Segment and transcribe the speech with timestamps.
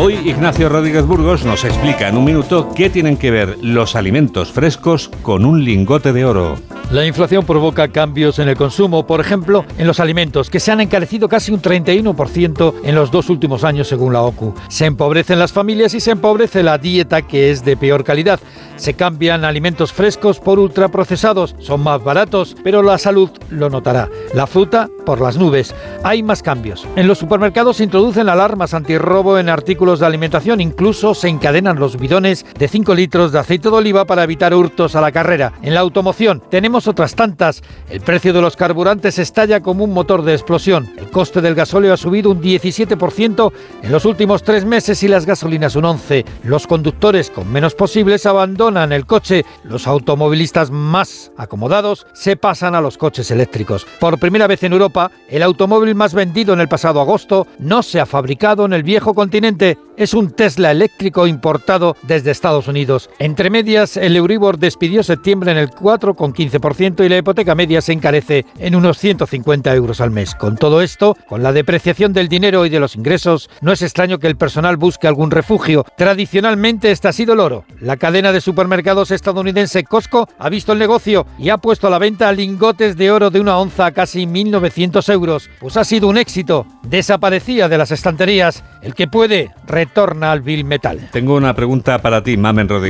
[0.00, 4.52] Hoy Ignacio Rodríguez Burgos nos explica en un minuto qué tienen que ver los alimentos
[4.52, 6.54] frescos con un lingote de oro.
[6.90, 10.80] La inflación provoca cambios en el consumo, por ejemplo, en los alimentos, que se han
[10.80, 14.54] encarecido casi un 31% en los dos últimos años según la OCU.
[14.68, 18.40] Se empobrecen las familias y se empobrece la dieta que es de peor calidad.
[18.76, 24.08] Se cambian alimentos frescos por ultraprocesados, son más baratos, pero la salud lo notará.
[24.32, 25.74] La fruta por las nubes.
[26.04, 26.86] Hay más cambios.
[26.96, 31.98] En los supermercados se introducen alarmas antirrobo en artículos de alimentación, incluso se encadenan los
[31.98, 35.52] bidones de 5 litros de aceite de oliva para evitar hurtos a la carrera.
[35.60, 37.62] En la automoción tenemos otras tantas.
[37.90, 40.88] El precio de los carburantes estalla como un motor de explosión.
[40.96, 45.26] El coste del gasóleo ha subido un 17% en los últimos tres meses y las
[45.26, 46.24] gasolinas un 11%.
[46.44, 49.44] Los conductores con menos posibles abandonan el coche.
[49.64, 53.86] Los automovilistas más acomodados se pasan a los coches eléctricos.
[53.98, 58.00] Por primera vez en Europa, el automóvil más vendido en el pasado agosto no se
[58.00, 59.78] ha fabricado en el viejo continente.
[59.96, 63.10] Es un Tesla eléctrico importado desde Estados Unidos.
[63.18, 68.44] Entre medias, el Euribor despidió septiembre en el 4,15% y la hipoteca media se encarece
[68.58, 70.34] en unos 150 euros al mes.
[70.34, 74.18] Con todo esto, con la depreciación del dinero y de los ingresos, no es extraño
[74.18, 75.84] que el personal busque algún refugio.
[75.96, 77.64] Tradicionalmente este ha sido el oro.
[77.80, 81.98] La cadena de supermercados estadounidense Costco ha visto el negocio y ha puesto a la
[81.98, 85.48] venta lingotes de oro de una onza a casi 1.900 euros.
[85.60, 86.66] Pues ha sido un éxito.
[86.82, 88.62] Desaparecía de las estanterías.
[88.82, 91.08] El que puede retorna al vil metal.
[91.12, 92.78] Tengo una pregunta para ti, Mamen Rodríguez.